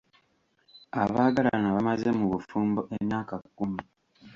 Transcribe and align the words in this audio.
Abaagalana 1.01 1.67
bamaze 1.75 2.09
mu 2.17 2.25
bufumbo 2.31 2.81
emyaka 2.97 3.33
kkumi. 3.43 3.81